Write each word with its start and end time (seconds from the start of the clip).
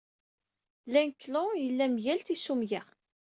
Linclon 0.93 1.49
yella 1.63 1.85
mgal 1.93 2.19
tissumga. 2.25 2.81